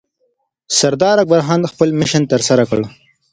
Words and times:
سردار 0.77 1.17
اکبرخان 1.23 1.61
خپل 1.71 1.89
مشن 1.99 2.23
ترسره 2.33 2.63
کړ 2.69 2.81